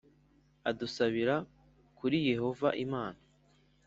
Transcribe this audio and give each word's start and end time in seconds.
udusabira 0.69 1.35
kuri 1.97 2.17
Yehova 2.29 2.67
Imana 2.85 3.19